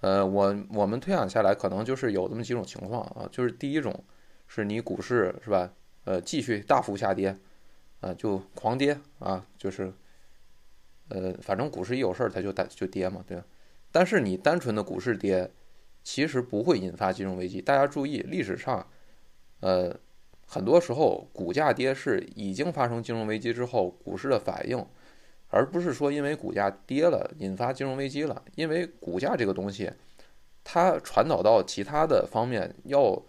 [0.00, 4.04] 呃，我我们推想下来，可能就是有这么几种情况啊，就是第一种
[4.46, 5.72] 是你股市是吧，
[6.04, 7.36] 呃，继续大幅下跌，
[8.00, 9.92] 啊，就狂跌啊，就是，
[11.08, 13.44] 呃，反正股市一有事儿它就跌就跌嘛，对吧？
[13.90, 15.50] 但是你单纯的股市跌，
[16.04, 17.60] 其实不会引发金融危机。
[17.60, 18.86] 大家注意，历史上，
[19.60, 19.98] 呃。
[20.54, 24.86] 很多时候，股价跌是已经发生金融危机之后股市的反应，
[25.48, 28.40] 而不是说因为股价跌了引发金融危机了。
[28.54, 29.90] 因为股价这个东西，
[30.62, 33.20] 它传导到其他的方面要，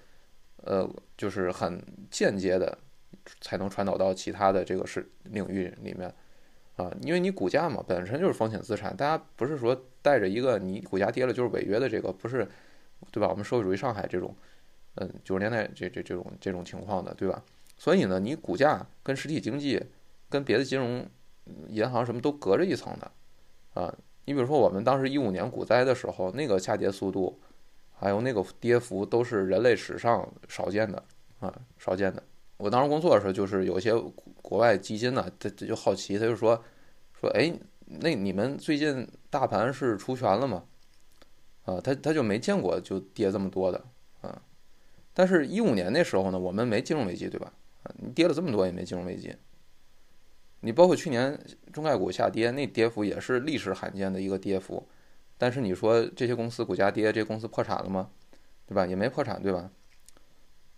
[0.57, 2.77] 呃，就是很间接的
[3.41, 6.13] 才能传导到其他的这个是领域里面
[6.75, 6.95] 啊。
[7.01, 12.47] 因为你股价嘛本身就是风险资产，大家不是说带着一个你股价跌了就是违约的这个不是，
[13.11, 13.29] 对吧？
[13.29, 14.35] 我们社会主义上海这种。
[14.95, 17.43] 嗯，九十年代这这这种这种情况的，对吧？
[17.77, 19.84] 所以呢，你股价跟实体经济、
[20.29, 21.05] 跟别的金融、
[21.67, 23.12] 银行什么都隔着一层的，
[23.73, 27.38] 啊，你比如说我们当时一五年股灾的时候，那个下跌速度，
[27.91, 31.03] 还有那个跌幅都是人类史上少见的
[31.39, 32.23] 啊，少见的。
[32.58, 33.93] 我当时工作的时候，就是有些
[34.41, 36.63] 国外基金呢，他他就好奇，他就说
[37.19, 37.53] 说，哎，
[37.86, 40.63] 那你们最近大盘是除权了吗？
[41.65, 43.84] 啊，他他就没见过就跌这么多的。
[45.17, 47.54] 但是，一五年那时候呢，我们没金融危机，对吧？
[47.99, 49.34] 你跌了这么多也没金融危机。
[50.60, 51.39] 你包括去年
[51.71, 54.86] 中概股下跌，那跌幅也是历史罕见的一个跌幅。
[55.38, 58.10] 但是你说这些公司股价跌，这公司破产了吗？
[58.67, 58.86] 对吧？
[58.86, 59.71] 也没破产，对吧？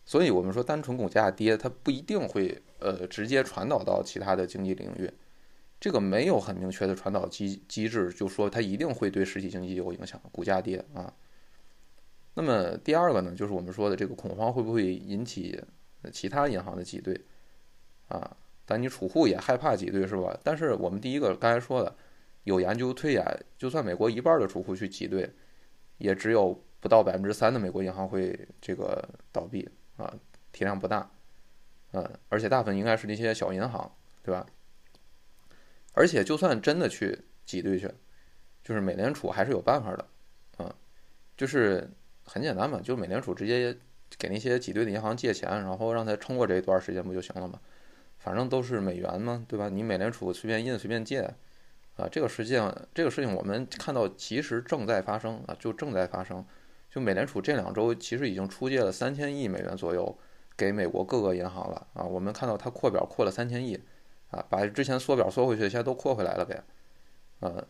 [0.06, 5.12] 所以我们说，单纯股价跌，它不一定会呃直接传导到其他的经济领域。
[5.80, 10.21] 这个没有很明确的传导机机制，就说它一定会对实体经济有影响。
[10.32, 11.12] 股价跌啊。
[12.39, 15.60] 那么第二个呢，就是我们说的这个恐慌会不会引起
[16.13, 17.19] 其他银行的挤兑
[18.10, 18.38] 啊？
[18.63, 20.39] 但你储户也害怕挤兑是吧？
[20.43, 21.95] 但是我们第一个刚才说的，
[22.43, 23.26] 有研究推演，
[23.58, 25.28] 就算美国一半的储户去挤兑，
[25.97, 30.13] 也只有不到百分之三的美国银行会这个倒闭啊，
[30.52, 31.10] 体量不大，
[31.93, 34.45] 嗯，而且大部分应该是那些小银行，对吧？
[35.93, 37.89] 而且就算真的去挤兑去，
[38.63, 40.08] 就是美联储还是有办法的，
[40.58, 40.76] 啊，
[41.36, 41.89] 就是。
[42.28, 43.76] 很简单嘛，就美联储直接
[44.20, 47.60] 给那些挤兑的银行借钱，然后让他撑过这一段时间不就行了嘛？
[48.20, 49.70] 反正都是美元嘛，对吧？
[49.70, 51.22] 你美联储随便印随便借，
[51.96, 56.46] 啊，这个实际上这个事情我们看到其实正在发生啊，就正在发生。
[56.90, 60.18] 就美联储这两周其实已经出借了三千亿美元左右
[60.56, 63.80] 给美国各个银行了啊，我们看到它扩表扩了三千亿
[64.32, 66.63] 啊，把之前缩表缩回去，现在都扩回来了呗，
[67.42, 67.63] 呃，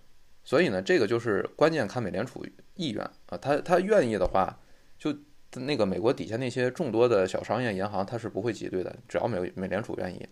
[0.48, 4.58] 所以呢，这个就是关键看美联储意愿啊，他他愿意的话，
[4.98, 5.14] 就
[5.56, 10.26] 那个美国底下那些众多的小商业银行，他是不会挤兑的，只要美美联储愿意。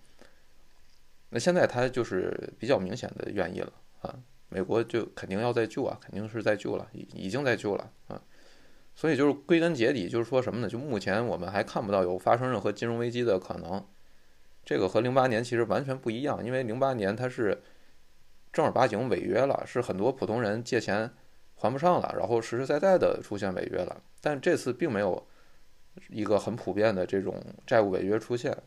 [1.31, 3.73] 那现在他就是比较明显的愿意了
[4.03, 4.15] 啊，
[4.47, 8.21] 美国就肯定要在救啊，肯定是在救了，已已经在救了啊。
[8.95, 10.69] 所以就是归根结底，就是说什么呢？
[10.69, 13.85] 就目前我们还看不到有发生任何金融危机的可能。
[14.63, 17.61] 这个和零八年其实完全不一样，因为零八年它是
[18.55, 21.11] 正儿八经违约了，是很多普通人借钱
[21.55, 24.01] 还不上了，然后实实在在的出现违约了。
[24.21, 25.27] 但这次并没有
[26.07, 27.35] 一个很普遍的这种
[27.67, 28.57] 债务违约出现，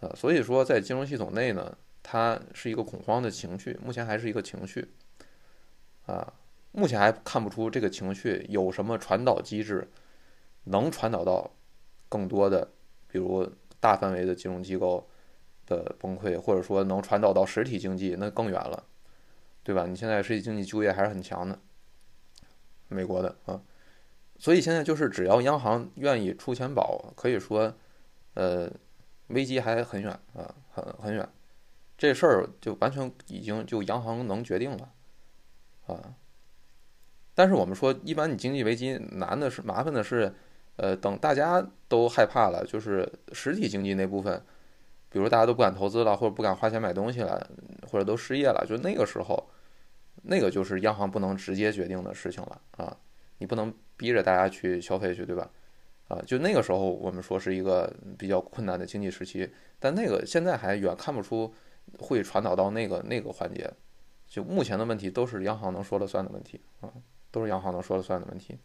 [0.00, 4.86] 呃，所以说在金融系统内呢，它是一个恐慌的情绪，目前还是一个情绪，
[6.04, 6.34] 啊。
[6.72, 9.88] 目前还看不出这个情绪有什么传导机制，
[10.64, 11.50] 能传导到
[12.06, 12.70] 更多的，
[13.08, 13.50] 比如
[13.80, 15.08] 大范围的金融机构
[15.64, 18.84] 的崩溃，或者说能传导到实体经济，那更远了，
[19.66, 19.84] 对吧？
[19.84, 21.58] 你现在实体经济就业还是很强的，
[22.86, 23.60] 美国的啊，
[24.38, 27.74] 所以现在就是只要央行愿意出钱保，可以说，
[28.34, 28.70] 呃，
[29.26, 31.28] 危机还很远啊，很很远，
[31.98, 34.92] 这事儿就完全已经就央行能决定了，
[35.88, 36.14] 啊。
[37.34, 40.32] 但是我们说，一般你经济危机难的是麻烦的是，
[40.76, 44.40] 呃，等大家都害怕了，就是实体经济那部分，
[45.10, 47.50] 比如大家都不敢投资了，或者不敢花钱买东西了，
[47.90, 49.50] 或者都失业了，就那个时候，
[50.26, 52.96] 那个就是央行不能直接决定的事情了啊，
[53.38, 55.50] 你不能逼着大家去消费去，对吧？
[56.08, 61.52] 啊，就那个时候我们说是一个比较困难的经济时期，但那个现在还远看不出
[61.98, 63.70] 会传导到那个那个环节，
[64.26, 66.92] 就目前的问题都是央行能说了算的问题啊。
[67.32, 68.58] 都是央行能说了算的问题，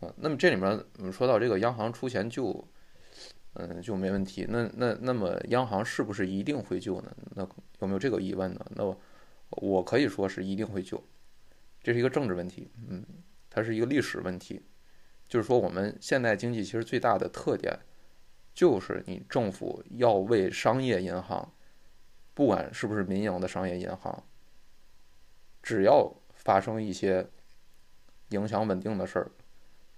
[0.00, 2.62] 啊，那么这里面我们说到这个央行出钱救，
[3.54, 4.44] 嗯，就没问题。
[4.46, 7.16] 那那那么央行是不是一定会救呢？
[7.34, 8.66] 那有没有这个疑问呢？
[8.74, 8.84] 那
[9.56, 11.02] 我可以说是一定会救，
[11.82, 13.04] 这是一个政治问题，嗯，
[13.50, 14.62] 它是一个历史问题。
[15.28, 17.78] 就是说，我们现代经济其实最大的特点，
[18.54, 21.52] 就是你政府要为商业银行，
[22.34, 24.24] 不管是不是民营的商业银行，
[25.62, 27.28] 只要发生一些。
[28.30, 29.30] 影响稳定的事儿，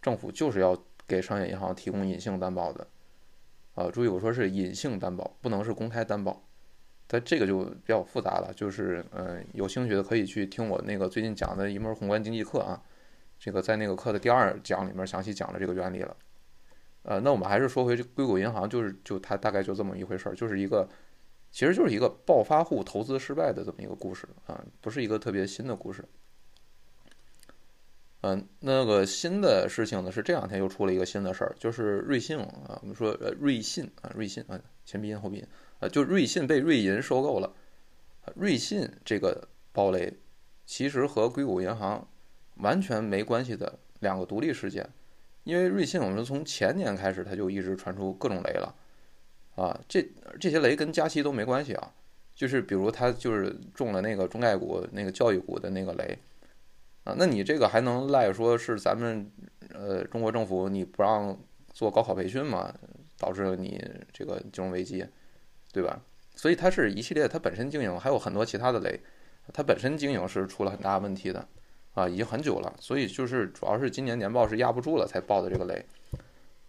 [0.03, 2.87] 政府就是要给商业银行提供隐性担保的，
[3.75, 6.46] 啊，注意我说是隐性担保，不能是公开担保。
[7.07, 12.83] 但这个就比较复杂了，就是嗯，有兴趣的可以去听我那个最近讲的一门宏观经济课啊，
[13.39, 16.17] 这个在那个课的第二讲里面详细讲了这个原理了。
[17.03, 20.89] 呃，那我们还是说回这硅谷银行，就是就它大概就这么一回事儿，就是一个
[21.53, 26.05] 其实就是一个暴发户投资失败的这么一个故事啊，不是一个特别新的故事。
[28.27, 35.47] 嗯，那个新的事情呢是这两天又出了一个新的事儿，就是瑞信啊，我们说呃瑞信啊，瑞信啊，前鼻音后鼻音
[35.79, 37.55] 啊，就瑞信被瑞银收购了。
[38.35, 40.13] 瑞信这个暴雷，
[40.65, 42.05] 其实和硅谷银行
[42.57, 44.91] 完全没关系的两个独立事件。
[45.45, 48.75] 因为瑞信，我们从前年开始，它就一直传出各种雷了
[49.55, 50.05] 啊，这
[50.41, 51.93] 这些雷跟加息都没关系啊，
[52.35, 56.19] 就是比如它就是中了那个中概股那个教育股的那个雷。
[57.07, 59.31] 啊，那你这个还能赖说是咱们
[59.73, 61.39] 呃中国政府你不让
[61.73, 62.75] 做高考培训吗？
[63.17, 65.07] 导致了你这个金融危机，
[65.73, 66.03] 对吧？
[66.35, 69.01] 所以它是一系列，它本身经营还有很多其他的雷，
[69.55, 71.47] 它本身经营是出了很大问题的，
[71.95, 72.75] 啊，已经很久了。
[72.81, 75.87] 所以就是主要是今年年报是压不住了才报的这个雷，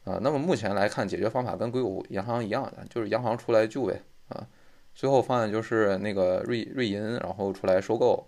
[0.03, 4.47] 啊，那么目前来看解决方法跟硅谷银行一样的，就是央行出来救呗，啊，
[4.93, 8.25] 最后方案就是那个瑞瑞银然后出来收购。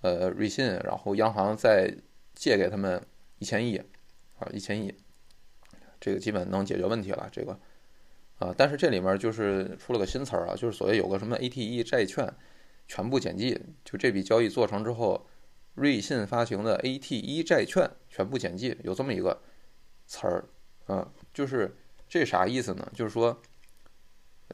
[0.00, 1.92] 呃，瑞信，然后央行再
[2.32, 3.04] 借给他们
[3.40, 3.76] 一千亿，
[4.38, 4.94] 啊，一千亿，
[5.98, 7.28] 这个基本能解决问题了。
[7.32, 7.58] 这个，
[8.38, 12.32] 啊，但是这里面就是出了个新词儿啊，就是所谓有个什么 ATE 债券
[12.86, 15.26] 全部减记，就这笔交易做成之后，
[15.74, 19.42] 瑞信发行的 ATE 债券全部减记，有这么一个
[20.06, 20.44] 词儿，
[20.86, 21.76] 啊，就是
[22.08, 22.88] 这啥意思呢？
[22.94, 23.42] 就是说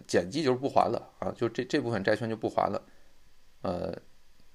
[0.06, 2.82] 减记就是不还了啊，就这这部分债券就不还了，
[3.60, 3.94] 呃。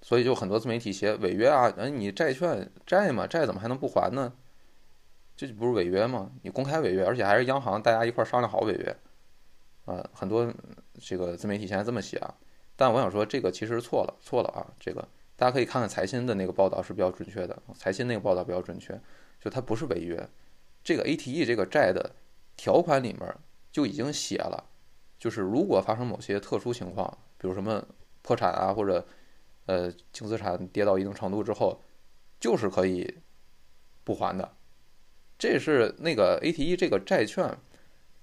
[0.02, 4.32] 所以就很多自媒体写违约啊，嗯，你债券债嘛，债怎么还能不还呢？
[5.36, 6.32] 这不是违约吗？
[6.42, 8.96] 你公开违约，而且还是央行大家一块商量好违约，
[9.86, 10.54] 啊，很多
[11.02, 12.34] 这个自媒体现在这么写啊。
[12.78, 14.66] 但我想说，这个其实错了，错了啊。
[14.80, 19.00] 这个大家可以看看财新的那个报道是比较准确的，财新那个报道比较准确，
[19.42, 20.28] 就它不是违约。
[20.82, 22.12] 这个 ATE 这个债的
[22.56, 23.36] 条款里面
[23.72, 24.64] 就已经写了，
[25.18, 27.86] 就是如果发生某些特殊情况，比如什么
[28.22, 29.06] 破产啊或者。
[29.70, 31.80] 呃净资产跌到一定程度之后，
[32.40, 33.20] 就是可以
[34.04, 34.52] 不还的。
[35.38, 37.56] 这是那个 A T E 这个债券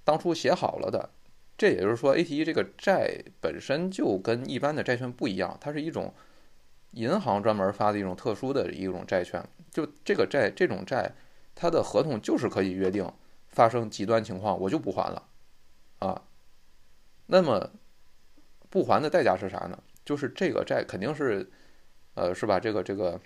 [0.03, 1.09] 当初写好了的。
[1.57, 6.13] 这也就是说，A T E 这个债本身就跟一般的债券不一样，它是一种
[6.91, 9.41] 银行专门发的一种特殊的一种债券。
[9.71, 11.15] 就这个债，这种债，
[11.55, 13.09] 它的合同就是可以约定，
[13.47, 15.23] 发生极端情况我就不还了，
[15.99, 16.21] 啊。
[17.27, 17.71] 那么
[18.69, 19.81] 不还的代价是啥呢？
[20.07, 21.47] 就是这个债肯定是，
[22.15, 22.59] 呃，是吧？
[22.59, 23.19] 这个这个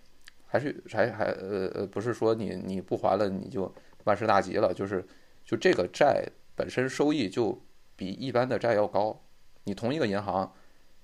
[0.46, 3.74] 还是还还呃呃，不是说你你不还了你就
[4.06, 5.06] 万事大吉了，就是
[5.46, 6.26] 就这个债
[6.56, 7.62] 本身收益就。
[7.94, 9.22] 比一般的债要高，
[9.64, 10.52] 你同一个银行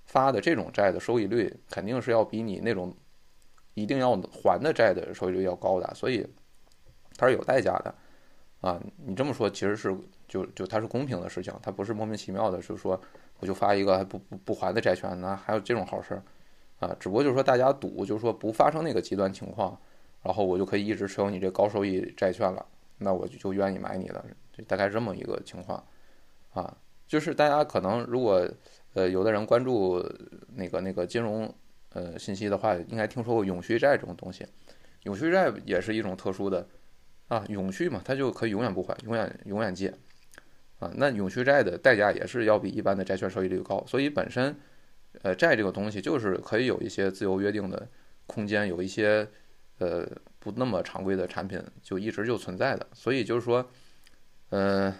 [0.05, 2.91] 发的这种债的收益率肯定是要比你那种
[3.75, 6.25] 一定要还的债的收益率要高的，所以
[7.15, 7.93] 它是有代价的
[8.61, 8.81] 啊。
[9.05, 9.95] 你这么说其实是
[10.27, 12.99] 就就它是公平的事情，它不是莫名其妙的，就是说
[13.39, 16.23] 我就发一个还不不不还的债券，那还有这种好事儿
[16.79, 16.95] 啊？
[16.99, 19.79] 只不过就是说大家赌，就是说不发生那个极端情况，
[20.23, 22.65] 然后我就可以一直持有你这高收益债券了，
[22.97, 25.83] 那我就就愿意买你了，就大概这么一个情况
[26.53, 26.75] 啊。
[27.07, 28.45] 就是大家可能如果
[28.93, 30.03] 呃有的人关注
[30.55, 31.53] 那个那个金融
[31.93, 34.45] 呃信息的话，应该听说过永续债这种东西。
[35.03, 36.67] 永续债也是一种特殊的
[37.29, 39.93] 啊，永续嘛，它就可以永远不还，永远永远借
[40.79, 40.91] 啊。
[40.95, 44.55] 那永续债的代价也是要比一般的债券收益率高，所以本身
[45.21, 47.87] 呃债这个东西就是可以有一些自由约定的
[48.25, 49.27] 空间，有一些
[49.79, 50.07] 呃
[50.39, 52.87] 不那么常规的产品就一直就存在的。
[52.93, 53.69] 所以就是说，
[54.49, 54.93] 嗯。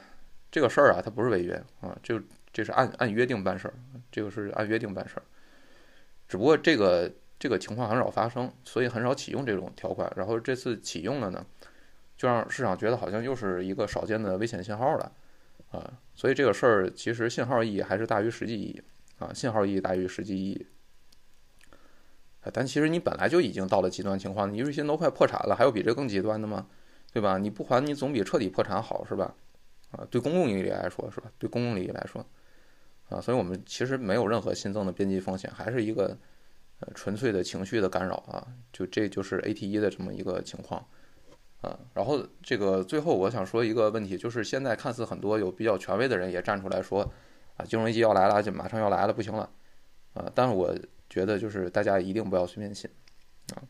[0.50, 2.20] 这个事儿啊，它不是违约啊，就
[2.54, 3.74] 这是按按约定办事儿，
[4.10, 5.24] 这个是按约定办事儿。
[6.26, 10.12] 只不过这个这个情况很少发生，所以很少启用这种条款。
[10.16, 11.46] 然后这次启用了呢，
[12.18, 15.12] 就让市场觉得好像又是一个少见的危险信号了
[15.70, 16.00] 啊。
[16.14, 18.82] 所以这个事儿其实信号意义还是大于实际意义
[19.20, 20.68] 啊，信号意义大于实际意义。
[22.54, 26.68] 但其实你本来就已经到了极端情况，你瑞信都快破产了，还有比这更极端的吗？
[27.12, 27.38] 对吧？
[27.38, 29.36] 你不还，你总比彻底破产好，是吧？
[29.92, 31.30] 啊，对公共利益来说是吧？
[31.38, 32.26] 对公共利益来说，
[33.10, 36.18] 啊，所以我们其实没有任何新增的边际风险，还是一个
[36.80, 38.48] 呃纯粹的情绪的干扰啊。
[38.72, 40.88] 就这就是 AT1 的这么一个情况
[41.62, 41.80] 啊。
[41.94, 47.02] 然后这个最后我想说一个问题，就是现在看似很多有比较权威的人也站出来说
[47.56, 49.50] 啊，金融危机要来了，就马上要来了，不行了
[50.14, 50.32] 啊。
[50.34, 50.76] 但是我
[51.10, 52.90] 觉得就是大家一定不要随便信
[53.56, 53.62] 啊，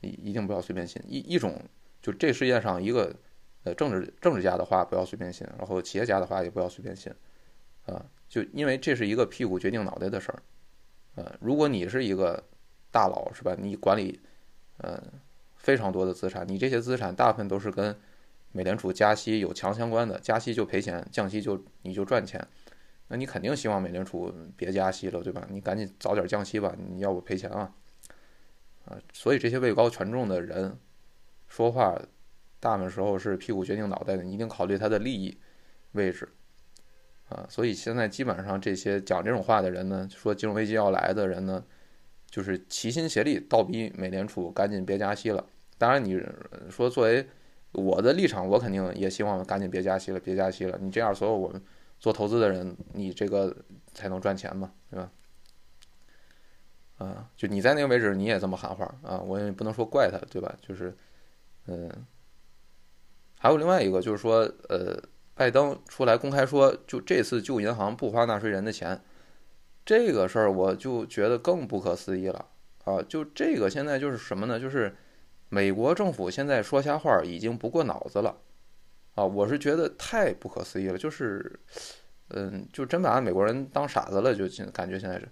[0.00, 1.60] 一一定不要随便信一一种
[2.00, 3.14] 就这世界上一个。
[3.64, 7.12] 呃，政治政治家的话不要随便信，然后企业家的话也不要随便信，
[7.86, 10.42] 啊，就因为这是一个屁股决定脑袋的事儿，
[11.16, 12.40] 呃，如果你是一个
[12.92, 13.56] 大佬是吧？
[13.58, 14.20] 你管理
[14.76, 15.02] 呃
[15.68, 17.94] 非常多的资产，你这些资产大部分都是跟
[18.52, 22.42] 美联储加息有强相关的，加息就赔钱，降息就你就赚钱，
[23.08, 25.46] 那你肯定希望美联储别加息了，对吧？
[25.50, 27.70] 你赶紧早点降息吧，你要不赔钱啊，
[28.86, 30.78] 啊，所以这些位高权重的人
[31.48, 31.94] 说话。
[32.60, 35.38] 大部分时候是屁股决定脑袋的，你一定考虑他的利益
[35.92, 36.28] 位置
[37.28, 37.46] 啊。
[37.48, 41.62] 所以现在基本上这些讲这种话的人呢，说金融危机要来的人呢，
[42.28, 45.46] 就是齐心协力倒逼美联储赶紧别加息了。
[45.78, 46.20] 当然，你
[46.68, 47.26] 说作为
[47.72, 50.76] 我的立场，我肯定也希望赶紧别加息了，别加息了。
[50.80, 51.62] 你这样，所有我们
[51.98, 53.56] 做投资的人，你这个
[53.94, 55.10] 才能赚钱嘛，对吧？
[56.98, 60.54] 啊，就你在那个位置，你也这么喊话啊，我也不能说怪他，对吧？
[60.60, 60.96] 就是，
[61.66, 61.90] 嗯。
[63.40, 65.00] 还有另外一个，就是说，呃，
[65.32, 69.00] 拜登出来公开说，就这次救银行不花纳税人的钱，
[69.86, 72.46] 这个事儿我就觉得更不可思议了
[72.82, 73.00] 啊！
[73.00, 74.58] 就这个现在就是什么呢？
[74.58, 74.96] 就是
[75.48, 78.36] 美国政府现在说瞎话已经不过脑子了
[79.14, 79.24] 啊！
[79.24, 81.58] 我是觉得太不可思议了，就是，
[82.28, 85.28] 嗯，就真把美国人当傻子了，就感觉现在是，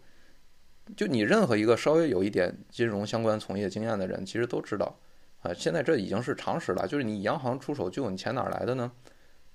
[0.96, 4.98] 就你任何一个稍微有一点金融相关从业经验的人，其实都知道。
[5.42, 6.88] 啊，现在这已经是常识了。
[6.88, 8.90] 就是你央行出手救你钱哪来的呢？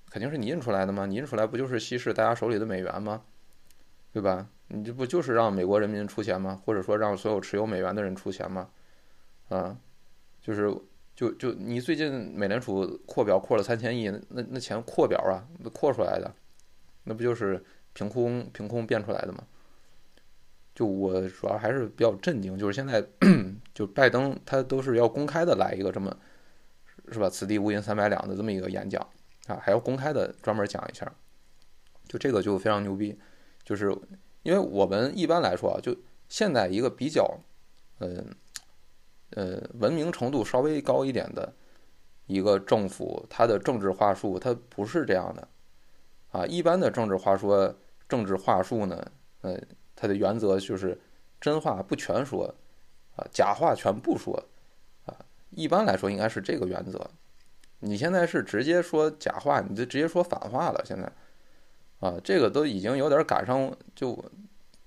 [0.08, 1.06] 肯定是你印出来的吗？
[1.06, 3.22] 你印出来不就是稀释大家手里的美元吗？
[4.12, 4.46] 对吧？
[4.68, 6.60] 你这不就是让美国人民出钱吗？
[6.64, 8.68] 或者说让所有持有美元的人出钱吗？
[9.48, 9.76] 啊，
[10.42, 10.70] 就是
[11.14, 16.34] 就就你最近美联储扩表扩了三千亿，那那钱扩表啊，那扩出来的，
[17.04, 17.64] 那不就是
[17.94, 19.44] 凭空凭空变出来的吗？
[20.74, 23.06] 就我主要还是比较震惊，就是现在
[23.74, 26.16] 就拜登他都是要公开的来一个这么
[27.10, 27.28] 是吧？
[27.28, 29.06] 此地无银三百两的这么一个演讲
[29.46, 31.12] 啊，还要公开的专门讲一下，
[32.08, 33.18] 就这个就非常牛逼。
[33.62, 33.94] 就是
[34.42, 35.94] 因为我们一般来说啊，就
[36.28, 37.38] 现在一个比较
[38.00, 38.34] 嗯
[39.36, 41.52] 呃文明程度稍微高一点的
[42.26, 45.48] 一个政府，它的政治话术它不是这样的
[46.30, 46.46] 啊。
[46.46, 47.74] 一般的政治话说
[48.08, 49.04] 政治话术呢，
[49.42, 49.58] 呃。
[49.94, 51.00] 它的原则就是
[51.40, 52.52] 真话不全说，
[53.14, 54.34] 啊，假话全不说，
[55.04, 55.14] 啊，
[55.50, 57.08] 一般来说应该是这个原则。
[57.78, 60.82] 你现在是直接说假话，你就直接说反话了。
[60.84, 61.12] 现在，
[62.00, 64.24] 啊，这个都已经有点赶上就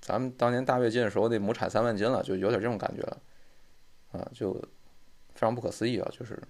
[0.02, 3.18] 咱们当年大跃进的时候那亩产三万斤了，就有点这种感觉了，
[4.18, 6.42] 啊，就非常不可思议啊，就是，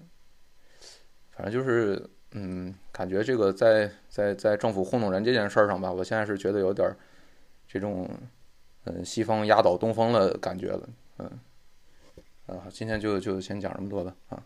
[1.32, 6.89] 反正就是，嗯，感觉这个在在在政府糊弄人这件事儿上吧，我现在是觉得有点
[7.68, 8.09] 这种，
[8.86, 11.39] 嗯，西方压倒东方的感觉了，嗯，
[12.45, 14.43] 啊，今天就就先讲这么多吧，啊。